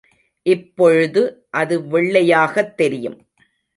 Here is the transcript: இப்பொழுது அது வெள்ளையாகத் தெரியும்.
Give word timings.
இப்பொழுது 0.45 1.47
அது 1.49 1.79
வெள்ளையாகத் 1.81 2.75
தெரியும். 2.75 3.17